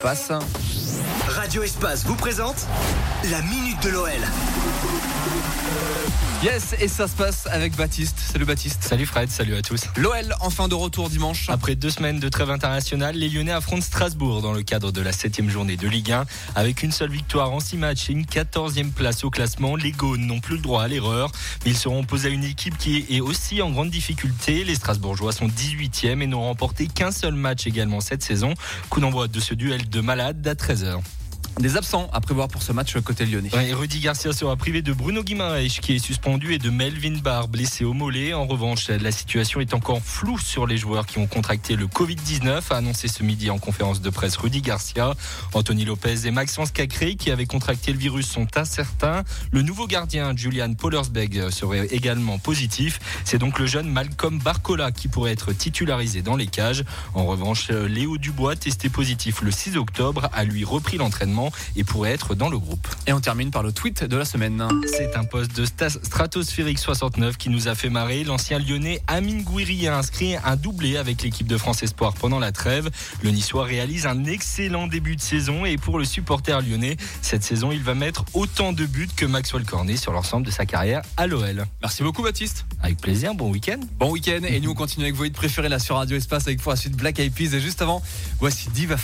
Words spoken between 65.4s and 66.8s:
de stratosphérique